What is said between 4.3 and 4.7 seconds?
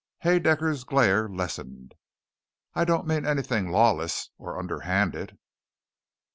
or